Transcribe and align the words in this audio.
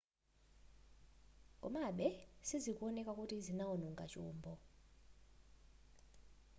komabe 1.61 2.07
sizikuoneka 2.47 3.11
kuti 3.19 3.35
zinaononga 3.45 4.05
chombo 4.11 4.53